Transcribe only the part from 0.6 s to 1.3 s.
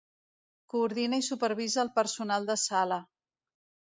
Coordina i